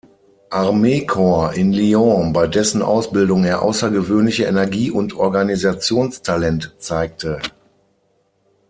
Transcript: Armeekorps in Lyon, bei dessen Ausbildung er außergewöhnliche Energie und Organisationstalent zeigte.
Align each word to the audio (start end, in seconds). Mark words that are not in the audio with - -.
Armeekorps 0.49 1.55
in 1.55 1.73
Lyon, 1.73 2.33
bei 2.33 2.47
dessen 2.47 2.81
Ausbildung 2.81 3.43
er 3.43 3.61
außergewöhnliche 3.61 4.45
Energie 4.45 4.89
und 4.89 5.13
Organisationstalent 5.13 6.73
zeigte. 6.79 7.39